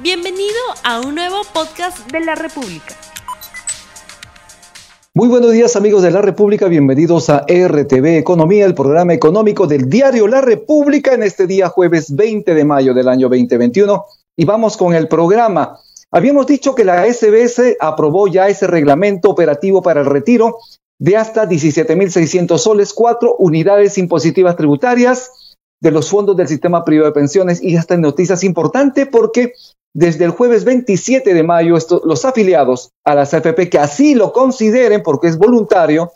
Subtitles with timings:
[0.00, 0.54] Bienvenido
[0.84, 2.94] a un nuevo podcast de la República.
[5.12, 9.90] Muy buenos días amigos de la República, bienvenidos a RTV Economía, el programa económico del
[9.90, 14.04] diario La República en este día jueves 20 de mayo del año 2021
[14.36, 15.80] y vamos con el programa.
[16.12, 20.58] Habíamos dicho que la SBS aprobó ya ese reglamento operativo para el retiro
[21.00, 25.47] de hasta 17.600 soles, cuatro unidades impositivas tributarias
[25.80, 29.52] de los fondos del sistema privado de pensiones y esta noticia es importante porque
[29.94, 35.02] desde el jueves 27 de mayo, los afiliados a las AFP que así lo consideren,
[35.02, 36.12] porque es voluntario,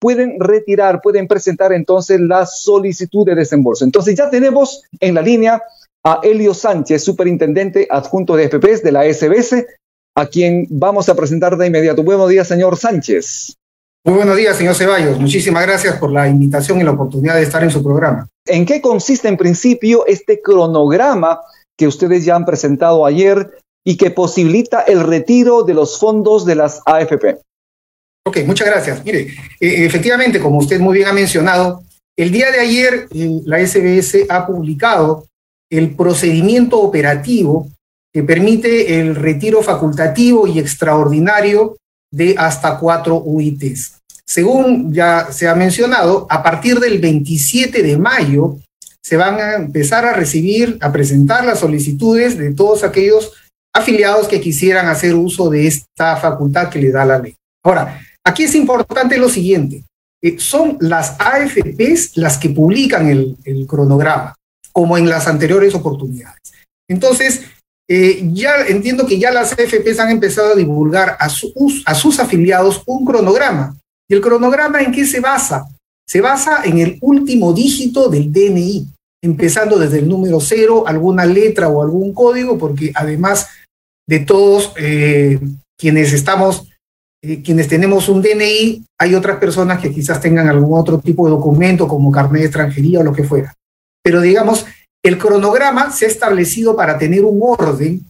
[0.00, 3.84] pueden retirar, pueden presentar entonces la solicitud de desembolso.
[3.84, 5.62] Entonces ya tenemos en la línea
[6.04, 9.66] a Elio Sánchez, superintendente adjunto de FPs de la SBS,
[10.16, 12.02] a quien vamos a presentar de inmediato.
[12.02, 13.55] Buenos días, señor Sánchez.
[14.06, 15.18] Muy buenos días, señor Ceballos.
[15.18, 18.28] Muchísimas gracias por la invitación y la oportunidad de estar en su programa.
[18.46, 21.40] ¿En qué consiste en principio este cronograma
[21.76, 23.50] que ustedes ya han presentado ayer
[23.84, 27.38] y que posibilita el retiro de los fondos de las AFP.
[28.26, 29.04] Ok, muchas gracias.
[29.04, 29.28] Mire,
[29.60, 31.82] eh, efectivamente, como usted muy bien ha mencionado,
[32.16, 35.26] el día de ayer eh, la SBS ha publicado
[35.70, 37.68] el procedimiento operativo
[38.12, 41.76] que permite el retiro facultativo y extraordinario
[42.12, 43.98] de hasta cuatro UITs.
[44.24, 48.56] Según ya se ha mencionado, a partir del 27 de mayo
[49.02, 53.32] se van a empezar a recibir, a presentar las solicitudes de todos aquellos
[53.72, 57.36] afiliados que quisieran hacer uso de esta facultad que le da la ley.
[57.64, 59.84] Ahora, aquí es importante lo siguiente.
[60.22, 64.34] Eh, son las AFPs las que publican el, cronograma,
[64.72, 66.40] como en las anteriores oportunidades.
[66.88, 67.42] Entonces,
[67.88, 72.82] eh, ya entiendo que ya las AFPs han empezado a divulgar a, a sus afiliados
[72.86, 73.76] un cronograma.
[74.08, 75.66] ¿Y el cronograma en qué se basa?
[76.08, 78.86] Se basa en el último dígito del DNI
[79.22, 83.48] empezando desde el número cero, alguna letra o algún código, porque además
[84.08, 85.38] de todos eh,
[85.78, 86.68] quienes estamos,
[87.22, 91.32] eh, quienes tenemos un DNI, hay otras personas que quizás tengan algún otro tipo de
[91.32, 93.52] documento como carnet de extranjería o lo que fuera.
[94.02, 94.64] Pero digamos,
[95.06, 98.04] el cronograma se ha establecido para tener un orden,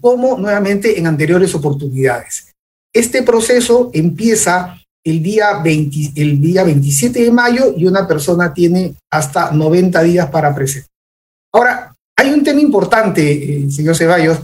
[0.00, 2.52] como nuevamente en anteriores oportunidades.
[2.92, 9.52] Este proceso empieza el día, el día 27 de mayo y una persona tiene hasta
[9.52, 10.90] 90 días para presentar.
[11.54, 14.40] Ahora, hay un tema importante, eh, señor Ceballos,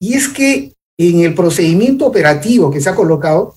[0.00, 3.54] y es que en el procedimiento operativo que se ha colocado,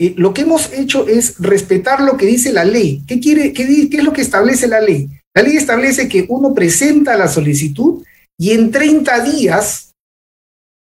[0.00, 3.02] eh, lo que hemos hecho es respetar lo que dice la ley.
[3.06, 5.08] ¿Qué, quiere, qué es lo que establece la ley?
[5.34, 8.04] La ley establece que uno presenta la solicitud
[8.38, 9.92] y en 30 días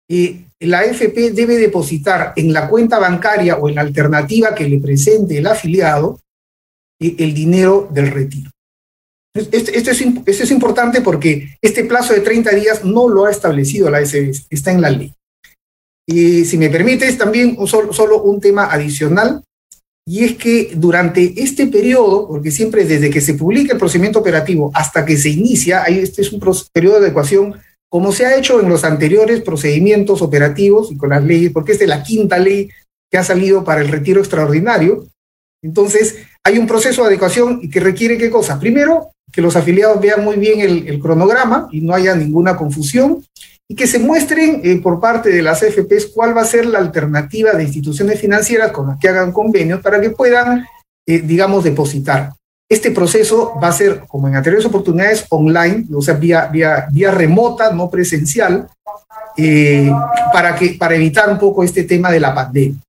[0.10, 4.80] eh, la AFP debe depositar en la cuenta bancaria o en la alternativa que le
[4.80, 6.20] presente el afiliado
[7.00, 8.50] eh, el dinero del retiro.
[9.36, 14.04] Esto, es, es, importante porque este plazo de 30 días no lo ha establecido la
[14.04, 15.14] SBS, está en la ley.
[16.08, 19.44] Y si me permites, también solo, un tema adicional,
[20.10, 24.72] y es que durante este periodo, porque siempre desde que se publica el procedimiento operativo
[24.74, 26.40] hasta que se inicia, este es un
[26.72, 27.56] periodo de ecuación
[27.90, 31.80] como se ha hecho en los anteriores procedimientos operativos y con las leyes, porque es
[31.80, 32.70] de la quinta ley
[33.12, 35.08] que ha salido para el retiro extraordinario.
[35.62, 38.60] Entonces, hay un proceso de adecuación y que requiere qué cosa?
[38.60, 43.26] Primero, que los afiliados vean muy bien el, cronograma y no haya ninguna confusión
[43.70, 46.80] y que se muestren eh, por parte de las FPs cuál va a ser la
[46.80, 50.66] alternativa de instituciones financieras con las que hagan convenios para que puedan,
[51.06, 52.34] eh, digamos, depositar.
[52.70, 57.12] Este proceso va a ser, como en anteriores oportunidades, online, o sea, vía, vía, vía
[57.12, 58.68] remota, no presencial,
[59.38, 59.92] eh,
[60.34, 62.80] para, que, para evitar un poco este tema de la pandemia.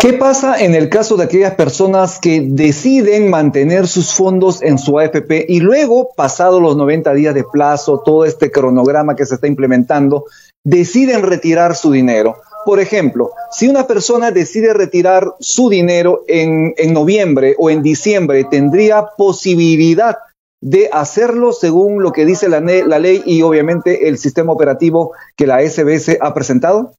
[0.00, 4.98] ¿Qué pasa en el caso de aquellas personas que deciden mantener sus fondos en su
[4.98, 9.46] AFP y luego, pasados los 90 días de plazo, todo este cronograma que se está
[9.46, 10.26] implementando,
[10.64, 12.36] deciden retirar su dinero?
[12.64, 19.06] Por ejemplo, si una persona decide retirar su dinero en, noviembre o en diciembre, ¿tendría
[19.16, 20.16] posibilidad
[20.62, 25.46] de hacerlo según lo que dice la, la ley y obviamente el sistema operativo que
[25.46, 26.94] la SBS ha presentado?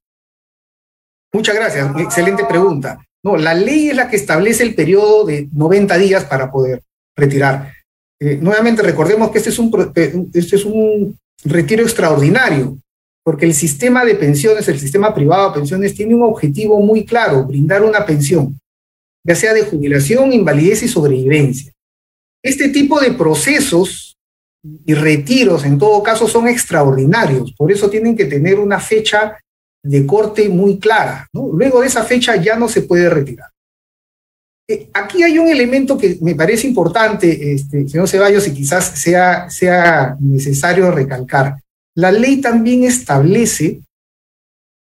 [1.36, 3.06] Muchas gracias, excelente pregunta.
[3.22, 6.82] No, la ley es la que establece el periodo de 90 días para poder
[7.14, 7.74] retirar.
[8.22, 12.78] Eh, nuevamente recordemos que este es un, eh, este es un retiro extraordinario
[13.22, 17.44] porque el sistema de pensiones, el sistema privado de pensiones, tiene un objetivo muy claro,
[17.44, 18.58] brindar una pensión,
[19.28, 21.74] ya sea de jubilación, invalidez y sobrevivencia.
[22.42, 24.16] Este tipo de procesos
[24.86, 29.38] y retiros, en todo caso, son extraordinarios, por eso tienen que tener una fecha
[29.86, 31.28] de corte muy clara.
[31.32, 33.50] Luego de esa fecha ya no se puede retirar.
[34.68, 39.50] Eh, aquí hay un elemento que me parece importante, este, señor Ceballos, y quizás sea,
[39.50, 41.62] sea necesario recalcar.
[41.98, 43.80] la ley también establece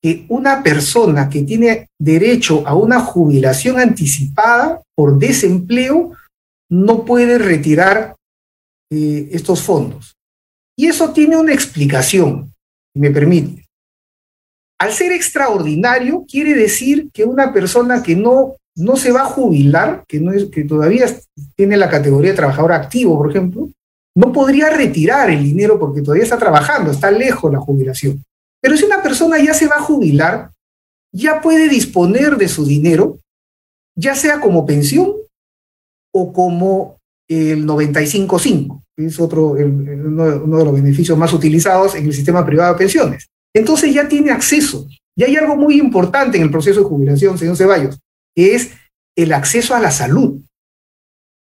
[0.04, 6.12] que una persona que tiene derecho a una jubilación anticipada por desempleo
[6.70, 8.16] no puede retirar
[8.92, 10.16] eh, estos fondos.
[10.78, 12.54] Y eso tiene una explicación,
[12.94, 13.65] si me permite.
[14.80, 20.04] Al ser extraordinario, quiere decir que una persona que no, no se va a jubilar,
[20.08, 21.06] que, no es, que todavía
[21.56, 23.70] tiene la categoría de trabajador activo, por ejemplo,
[24.18, 28.24] no podría retirar el dinero porque todavía está trabajando, está lejos la jubilación.
[28.62, 30.52] Pero si una persona ya se va a jubilar,
[31.14, 33.20] ya puede disponer de su dinero,
[33.96, 35.14] ya sea como pensión
[36.14, 36.98] o como
[37.30, 42.74] el 95.5, que es otro, uno de los beneficios más utilizados en el sistema privado
[42.74, 43.28] de pensiones.
[43.56, 44.88] Entonces ya tiene acceso.
[45.16, 48.00] Y hay algo muy importante en el proceso de jubilación, señor Ceballos,
[48.36, 48.72] que es
[49.16, 50.42] el acceso a la salud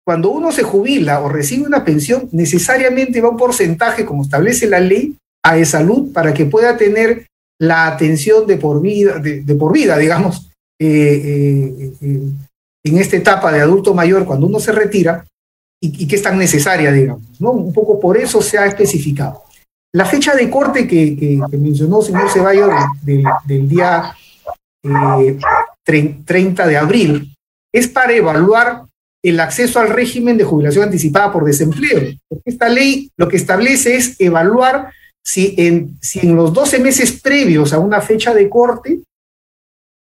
[0.05, 4.81] cuando uno se jubila o recibe una pensión, necesariamente va un porcentaje, como establece la
[4.81, 7.27] ley, a de salud para que pueda tener
[7.61, 10.51] la atención de por vida, de, por vida digamos,
[10.81, 12.23] eh, eh, eh,
[12.85, 15.25] en esta etapa de adulto mayor, cuando uno se retira,
[15.81, 17.41] y, que es tan necesaria, digamos.
[17.41, 17.53] ¿no?
[17.53, 19.45] Un poco por eso se ha especificado.
[19.95, 22.71] La fecha de corte que, mencionó el señor Ceballos
[23.45, 24.17] del día
[25.85, 27.35] 30 de abril
[27.73, 28.85] es para evaluar
[29.23, 32.13] el acceso al régimen de jubilación anticipada por desempleo.
[32.45, 34.93] esta ley lo que establece es evaluar
[35.23, 39.01] si en, si en los 12 meses previos a una fecha de corte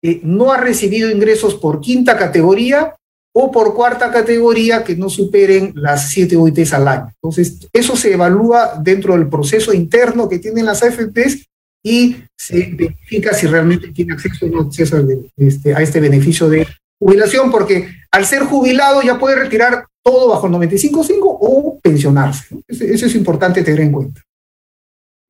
[0.03, 2.97] eh, no ha recibido ingresos por quinta categoría
[3.37, 7.09] o por cuarta categoría que no superen las 7 OITs al año.
[7.21, 11.45] Entonces, eso se evalúa dentro del proceso interno que tienen las AFPs
[11.83, 15.05] y se verifica si realmente tiene acceso o no acceso
[15.37, 16.67] este, a este beneficio de
[16.99, 22.57] jubilación, porque al ser jubilado ya puede retirar todo bajo el 95.5 o pensionarse.
[22.69, 24.23] Eso es importante tener en cuenta.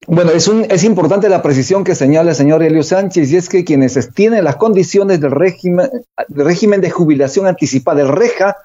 [0.07, 3.49] Bueno, es, un, es importante la precisión que señala el señor Elio Sánchez, y es
[3.49, 5.89] que quienes tienen las condiciones del régimen,
[6.29, 8.57] del régimen de jubilación anticipada, el REJA,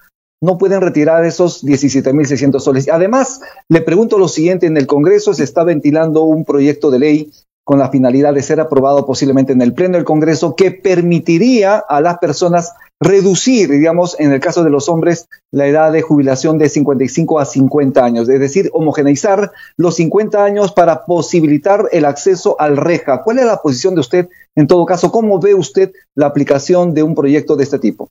[0.42, 2.90] no pueden retirar esos 17.600 soles.
[2.90, 7.32] Además, le pregunto lo siguiente, en el Congreso se está ventilando un proyecto de ley
[7.66, 12.02] con la finalidad de ser aprobado posiblemente en el Pleno del Congreso que permitiría a
[12.02, 16.68] las personas reducir, digamos, en el caso de los hombres, la edad de jubilación de
[16.68, 22.78] 55 a 50 años, es decir, homogeneizar los 50 años para posibilitar el acceso al
[22.78, 23.24] REJA.
[23.24, 25.12] ¿Cuál es la posición de usted en todo caso?
[25.12, 28.10] ¿Cómo ve usted la aplicación de un proyecto de este tipo?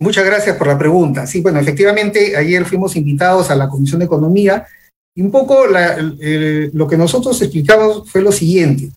[0.00, 1.26] Muchas gracias por la pregunta.
[1.28, 4.66] Sí, bueno, efectivamente, ayer fuimos invitados a la Comisión de Economía
[5.14, 8.90] y un poco lo que nosotros explicamos fue lo siguiente.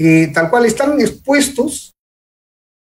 [0.00, 1.91] Eh, tal cual están expuestos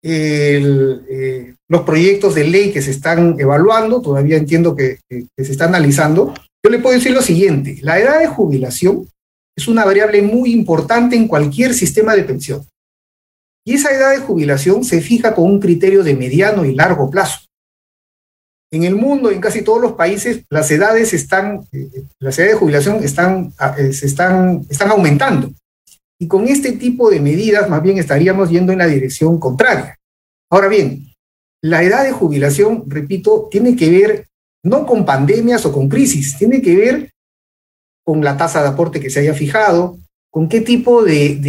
[0.08, 6.34] eh, los proyectos de ley que se están evaluando, todavía entiendo que, se está analizando,
[6.64, 9.08] yo le puedo decir lo siguiente, la edad de jubilación
[9.58, 12.64] es una variable muy importante en cualquier sistema de pensión.
[13.66, 17.40] Y esa edad de jubilación se fija con un criterio de mediano y largo plazo.
[18.72, 22.60] En el mundo, en casi todos los países, las edades están, eh, las edades de
[22.60, 25.52] jubilación están, eh, están, están aumentando.
[26.20, 29.98] Y con este tipo de medidas, más bien estaríamos yendo en la dirección contraria.
[30.50, 31.14] Ahora bien,
[31.62, 34.28] la edad de jubilación, repito, tiene que ver
[34.64, 37.12] no con pandemias o con crisis, tiene que ver
[38.04, 39.98] con la tasa de aporte que se haya fijado,
[40.36, 41.40] con qué tipo de,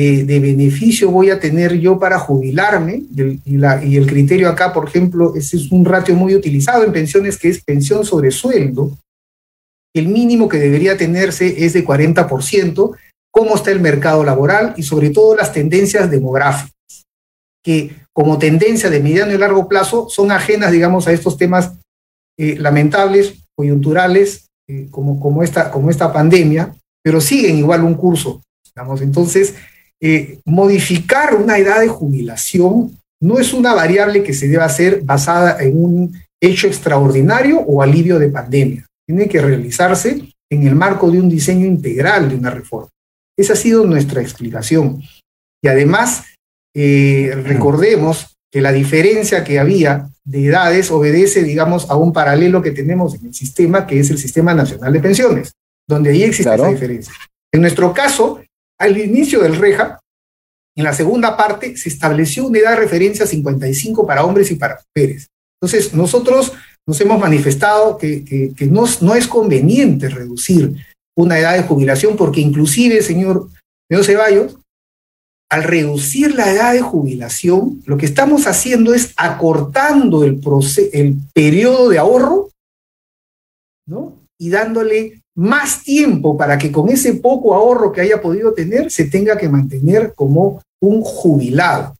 [0.40, 3.02] beneficio voy a tener yo para jubilarme.
[3.44, 7.64] Y, el criterio acá, por ejemplo, es un ratio muy utilizado en pensiones, que es
[7.64, 8.96] pensión sobre sueldo.
[9.92, 12.96] El mínimo que debería tenerse es de 40%,
[13.36, 16.72] cómo está el mercado laboral y sobre todo las tendencias demográficas,
[17.62, 21.74] que como tendencia de mediano y largo plazo son ajenas, digamos, a estos temas
[22.38, 26.74] eh, lamentables, coyunturales, eh, como, como, esta, como esta pandemia,
[27.04, 28.40] pero siguen igual un curso.
[29.02, 29.54] Entonces,
[30.00, 35.62] eh, modificar una edad de jubilación no es una variable que se deba hacer basada
[35.62, 38.86] en un hecho extraordinario o alivio de pandemia.
[39.06, 42.88] Tiene que realizarse en el marco de un diseño integral de una reforma.
[43.38, 45.02] Esa ha sido nuestra explicación.
[45.62, 46.24] Y además,
[46.74, 52.70] eh, recordemos que la diferencia que había de edades obedece, digamos, a un paralelo que
[52.70, 55.52] tenemos en el sistema, que es el Sistema Nacional de Pensiones,
[55.88, 57.12] donde ahí existe esa diferencia.
[57.52, 58.40] En nuestro caso,
[58.78, 60.00] al inicio del REJA,
[60.76, 64.78] en la segunda parte, se estableció una edad de referencia 55 para hombres y para
[64.94, 65.26] mujeres.
[65.60, 66.52] Entonces, nosotros
[66.86, 70.74] nos hemos manifestado que, no, no, es conveniente reducir
[71.16, 73.48] una edad de jubilación, porque inclusive, señor,
[73.88, 74.56] señor Ceballos,
[75.50, 80.40] al reducir la edad de jubilación, lo que estamos haciendo es acortando el,
[80.92, 82.50] el periodo de ahorro,
[83.86, 84.14] ¿no?
[84.38, 89.04] Y dándole más tiempo para que con ese poco ahorro que haya podido tener se
[89.04, 91.94] tenga que mantener como un jubilado.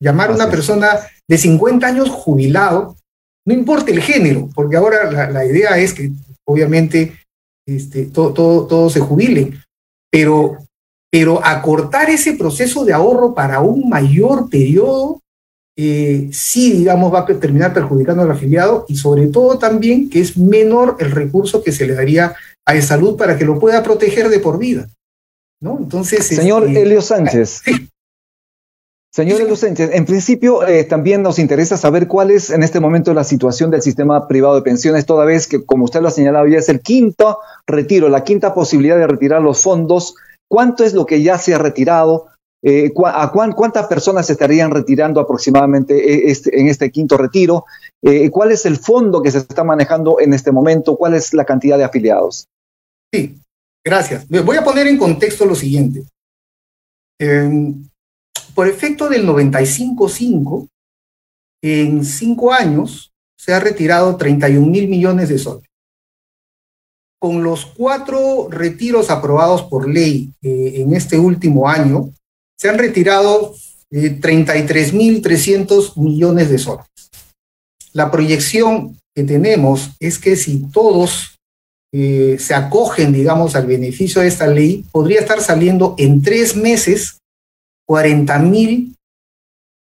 [0.00, 2.96] Llamar a una persona de 50 años jubilado,
[3.46, 6.12] no importa el género, porque ahora la, idea es que
[6.44, 7.12] obviamente
[7.66, 9.52] este, todo, todo, se jubile,
[10.10, 10.58] pero,
[11.10, 15.22] pero acortar ese proceso de ahorro para un mayor periodo
[15.74, 20.36] eh, sí, digamos, va a terminar perjudicando al afiliado y sobre todo también que es
[20.36, 22.34] menor el recurso que se le daría
[22.66, 24.88] a salud para que lo pueda proteger de por vida.
[25.60, 25.78] ¿no?
[25.78, 27.62] Entonces, Señor este, Helio Sánchez.
[29.14, 33.12] Señor Helio Sánchez, en principio eh, también nos interesa saber cuál es en este momento
[33.12, 36.46] la situación del sistema privado de pensiones, toda vez que, como usted lo ha señalado,
[36.46, 40.14] ya es el quinto retiro, la quinta posibilidad de retirar los fondos.
[40.48, 42.28] ¿Cuánto es lo que ya se ha retirado?
[42.64, 47.64] Eh, ¿A cuántas personas se estarían retirando aproximadamente eh, este, en este quinto retiro?
[48.02, 50.96] Eh, ¿Cuál es el fondo que se está manejando en este momento?
[50.96, 52.46] ¿Cuál es la cantidad de afiliados?
[53.12, 53.36] Sí,
[53.84, 54.26] gracias.
[54.28, 56.04] Voy a poner en contexto lo siguiente.
[58.54, 60.68] Por efecto del 95.5,
[61.62, 65.68] en cinco años se ha retirado 31 mil millones de soles.
[67.20, 72.12] Con los cuatro retiros aprobados por ley en este último año,
[72.58, 73.54] se han retirado
[73.90, 76.86] eh, 33.300 millones de soles.
[77.92, 81.38] La proyección que tenemos es que si todos
[81.92, 87.18] eh, se acogen, digamos, al beneficio de esta ley, podría estar saliendo en tres meses
[87.86, 88.96] 40 mil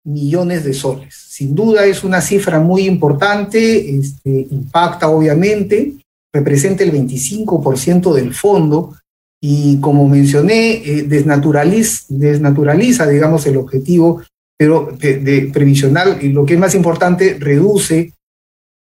[0.06, 1.16] millones de soles.
[1.16, 5.94] Sin duda es una cifra muy importante, este, impacta obviamente,
[6.34, 8.96] representa el 25% del fondo
[9.42, 14.22] y como mencioné, eh, desnaturaliza, desnaturaliza, digamos, el objetivo
[14.60, 18.12] pero de, previsional y lo que es más importante, reduce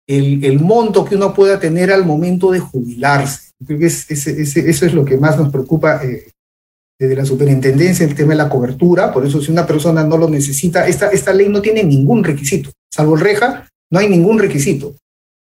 [0.09, 3.53] el, el, monto que uno pueda tener al momento de jubilarse.
[3.65, 6.33] Creo que es, eso es lo que más nos preocupa eh,
[6.99, 9.13] desde la superintendencia, el tema de la cobertura.
[9.13, 12.71] Por eso, si una persona no lo necesita, esta, esta ley no tiene ningún requisito,
[12.93, 14.95] salvo el REJA, no hay ningún requisito.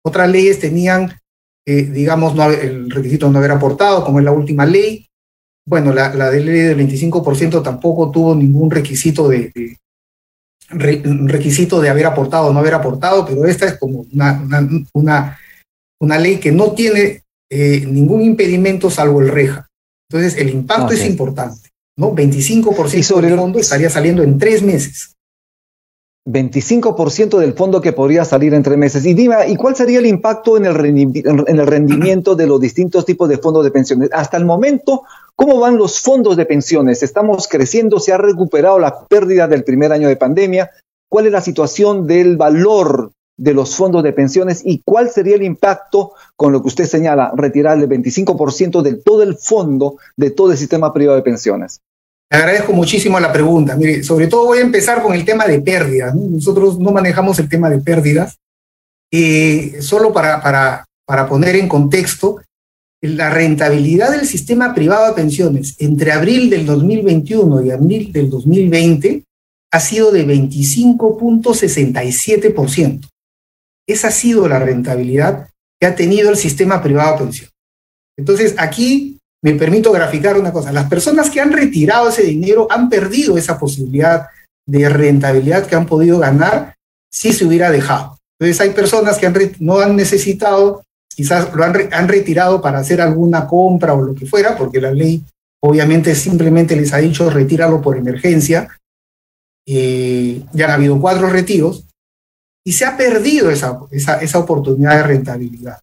[0.05, 1.17] Otras leyes tenían,
[1.65, 5.07] eh, digamos, no, el requisito de no haber aportado, como es la última ley,
[5.67, 9.51] bueno, la, la ley del 25% tampoco tuvo ningún requisito de,
[10.69, 15.37] requisito de haber aportado o no haber aportado, pero esta es como una, una,
[15.99, 19.66] una, ley que no tiene eh, ningún impedimento salvo el reja.
[20.09, 22.13] Entonces, el impacto es importante, ¿no?
[22.13, 25.13] 25% sobre del fondo estaría saliendo en tres meses.
[26.27, 29.05] 25% del fondo que podría salir en tres meses.
[29.05, 33.05] Y dime, ¿y cuál sería el impacto en el, en el rendimiento de los distintos
[33.05, 34.09] tipos de fondos de pensiones?
[34.11, 35.03] Hasta el momento,
[35.35, 37.01] ¿cómo van los fondos de pensiones?
[37.01, 37.99] ¿Estamos creciendo?
[37.99, 40.69] ¿Se ha recuperado la pérdida del primer año de pandemia?
[41.09, 45.44] ¿Cuál es la situación del valor de los fondos de pensiones y cuál sería el
[45.44, 50.51] impacto con lo que usted señala, retirar el 25% de todo el fondo de todo
[50.51, 51.79] el sistema privado de pensiones?
[52.29, 53.77] Le agradezco muchísimo la pregunta.
[53.77, 56.13] Mire, sobre todo voy a empezar con el tema de pérdidas.
[56.13, 58.38] Nosotros no manejamos el tema de pérdidas.
[59.12, 62.41] Eh, solo para, para, para poner en contexto,
[63.01, 69.24] la rentabilidad del sistema privado de pensiones entre abril del 2021 y abril del 2020
[69.72, 73.08] ha sido de 25.67%.
[73.88, 77.53] Esa ha sido la rentabilidad que ha tenido el sistema privado de pensiones.
[78.17, 80.72] Entonces, aquí me permito graficar una cosa.
[80.72, 84.27] Las personas que han retirado ese dinero han perdido esa posibilidad
[84.67, 86.75] de rentabilidad que han podido ganar
[87.12, 88.17] si se hubiera dejado.
[88.39, 90.84] Entonces hay personas que no han necesitado,
[91.15, 95.24] quizás lo han, retirado para hacer alguna compra o lo que fuera, porque la ley
[95.63, 98.67] obviamente simplemente les ha dicho retíralo por emergencia.
[99.65, 101.87] Eh, ya han habido cuatro retiros
[102.67, 103.79] y se ha perdido esa,
[104.19, 105.79] esa oportunidad de rentabilidad.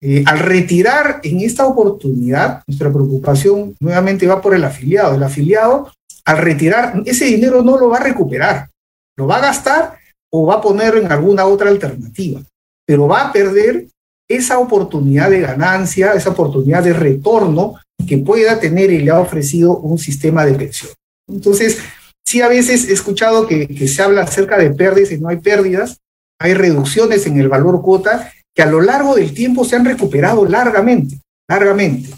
[0.00, 5.16] Eh, al retirar en esta oportunidad, nuestra preocupación nuevamente va por el afiliado.
[5.16, 5.90] El afiliado,
[6.24, 8.68] al retirar, ese dinero no lo va a recuperar,
[9.16, 9.98] lo va a gastar
[10.32, 12.40] o va a poner en alguna otra alternativa,
[12.86, 13.88] pero va a perder
[14.30, 17.74] esa oportunidad de ganancia, esa oportunidad de retorno
[18.06, 20.92] que pueda tener y le ha ofrecido un sistema de pensión.
[21.28, 21.80] Entonces,
[22.24, 25.38] sí a veces he escuchado que, que se habla acerca de pérdidas y no hay
[25.38, 25.98] pérdidas,
[26.44, 30.44] hay reducciones en el valor cuota que a lo largo del tiempo se han recuperado
[30.44, 32.10] largamente, largamente.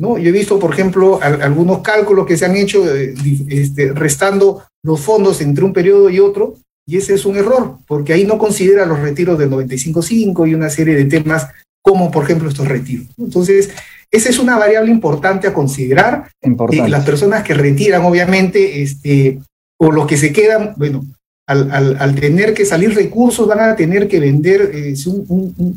[0.00, 0.16] ¿no?
[0.16, 3.14] Yo he visto, por ejemplo, algunos cálculos que se han hecho eh,
[3.50, 6.56] este, restando los fondos entre un periodo y otro,
[6.86, 10.70] y ese es un error, porque ahí no considera los retiros del 95.5 y una
[10.70, 11.48] serie de temas
[11.82, 13.08] como, por ejemplo, estos retiros.
[13.18, 13.68] Entonces,
[14.10, 16.30] esa es una variable importante a considerar.
[16.42, 16.88] Importante.
[16.88, 19.40] las personas que retiran, obviamente, este,
[19.78, 21.04] o los que se quedan, bueno,
[21.48, 24.94] al, tener que salir recursos, van a tener que vender eh,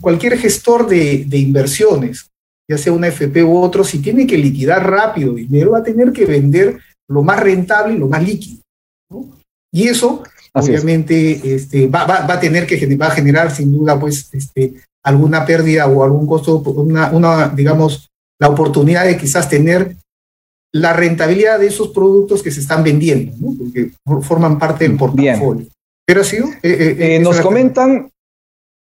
[0.01, 2.28] cualquier gestor de, inversiones
[2.70, 6.13] ya sea una FP u otro, si tiene que liquidar rápido dinero, va a tener
[6.13, 8.62] que vender lo más rentable y lo más líquido.
[9.74, 10.24] Y eso,
[10.54, 15.88] obviamente, este, va, a tener que va a generar sin duda, pues, este, alguna pérdida
[15.88, 18.10] o algún costo, una, una, digamos,
[18.40, 19.98] la oportunidad de quizás tener
[20.74, 23.58] la rentabilidad de esos productos que se están vendiendo, ¿no?
[23.58, 25.68] porque forman parte del portafolio.
[26.06, 28.12] Pero sí, eh, eh, eh, nos comentan,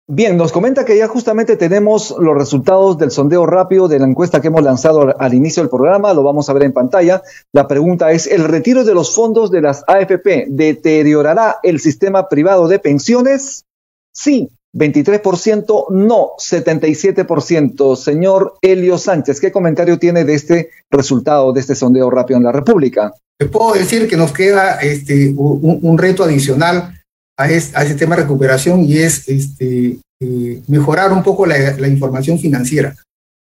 [0.07, 4.41] bien, nos comenta que ya justamente tenemos los resultados del sondeo rápido de la encuesta
[4.41, 7.23] que hemos lanzado al inicio del programa, lo vamos a ver en pantalla.
[7.53, 12.69] La pregunta es, ¿el retiro de los fondos de las AFP deteriorará el sistema privado
[12.69, 13.65] de pensiones?
[14.13, 17.97] Sí, 23%, no, 77%.
[17.97, 22.53] Señor Elio Sánchez, ¿qué comentario tiene de este resultado, de este sondeo rápido en la
[22.53, 23.13] República?
[23.39, 26.95] Te puedo decir que nos queda este, un, reto adicional
[27.39, 32.95] a, ese tema de recuperación y es este, eh, mejorar un poco la, información financiera.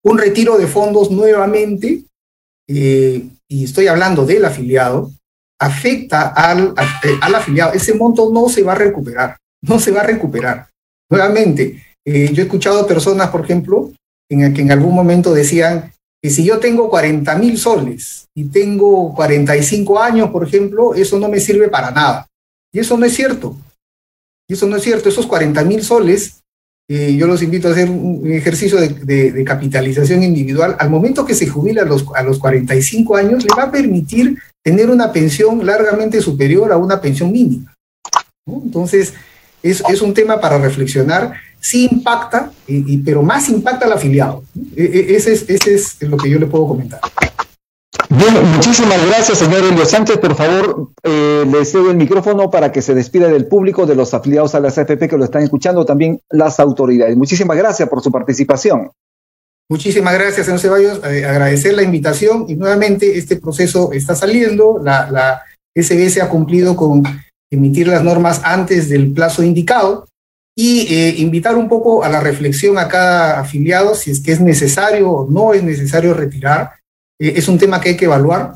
[0.03, 2.03] Un retiro de fondos nuevamente,
[2.67, 5.11] eh, y estoy hablando del afiliado,
[5.59, 6.73] afecta al,
[7.21, 7.73] al afiliado.
[7.73, 10.68] Ese monto no se va a recuperar, no se va a recuperar.
[11.09, 13.91] Nuevamente, eh, yo he escuchado personas, por ejemplo,
[14.29, 19.13] en que en algún momento decían que si yo tengo 40 mil soles y tengo
[19.15, 22.27] 45 años, por ejemplo, eso no me sirve para nada.
[22.71, 23.55] Y eso no es cierto.
[24.47, 25.09] Y eso no es cierto.
[25.09, 26.41] Esos 40 mil soles,
[26.89, 30.75] eh, yo los invito a hacer un ejercicio de, capitalización individual.
[30.79, 34.37] Al momento que se jubila a los, a los 45 años, le va a permitir
[34.63, 37.73] tener una pensión largamente superior a una pensión mínima.
[38.45, 39.13] Entonces,
[39.63, 41.33] es, un tema para reflexionar.
[41.59, 44.43] Sí impacta, y, pero más impacta al afiliado.
[44.75, 47.01] E, e, ese es, ese es lo que yo le puedo comentar.
[48.09, 50.17] Bien, muchísimas gracias, señor Elio Sánchez.
[50.17, 54.13] Por favor, eh, le cedo el micrófono para que se despida del público, de los
[54.13, 57.15] afiliados a la CFP que lo están escuchando, también las autoridades.
[57.15, 58.91] Muchísimas gracias por su participación.
[59.69, 61.01] Muchísimas gracias, señor Ceballos.
[61.05, 64.79] Eh, agradecer la invitación y nuevamente este proceso está saliendo.
[64.83, 65.43] La, la
[65.75, 67.03] SBS ha cumplido con
[67.51, 70.07] emitir las normas antes del plazo indicado
[70.55, 74.41] y eh, invitar un poco a la reflexión a cada afiliado si es que es
[74.41, 76.71] necesario o no es necesario retirar.
[77.19, 78.55] Eh, es un tema que hay que evaluar.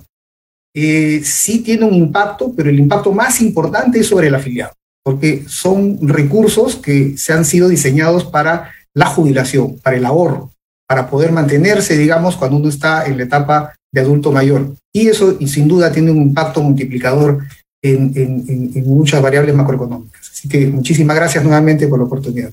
[0.75, 5.45] Eh, sí tiene un impacto, pero el impacto más importante es sobre el afiliado, porque
[5.47, 10.51] son recursos que se han sido diseñados para la jubilación, para el ahorro,
[10.87, 14.75] para poder mantenerse, digamos, cuando uno está en la etapa de adulto mayor.
[14.91, 17.43] Y eso, y sin duda, tiene un impacto multiplicador
[17.83, 20.31] en, muchas variables macroeconómicas.
[20.31, 22.51] Así que muchísimas gracias nuevamente por la oportunidad.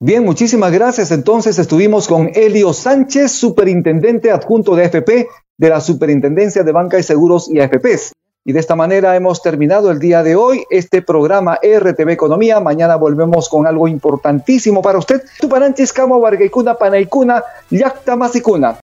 [0.00, 1.10] Bien, muchísimas gracias.
[1.10, 7.02] Entonces estuvimos con Elio Sánchez, superintendente adjunto de AFP de la Superintendencia de Banca y
[7.02, 8.12] Seguros y AFPs.
[8.44, 12.60] Y de esta manera hemos terminado el día de hoy este programa RTV Economía.
[12.60, 15.22] Mañana volvemos con algo importantísimo para usted.
[15.40, 18.78] Tuparanchis, Camo, Vargaicuna, Panaicuna, Yacta, Masicuna.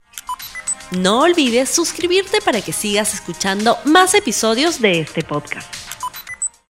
[0.92, 5.85] No olvides suscribirte para que sigas escuchando más episodios de este podcast.